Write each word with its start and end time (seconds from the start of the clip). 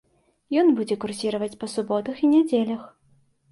Ён 0.61 0.71
будзе 0.79 0.95
курсіраваць 1.03 1.59
па 1.65 1.71
суботах 1.75 2.25
і 2.25 2.33
нядзелях. 2.35 2.81